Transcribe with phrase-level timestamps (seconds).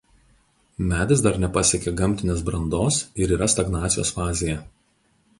[0.91, 4.57] Medis dar nepasiekė gamtinės brandos ir yra stagnacijos fazėje.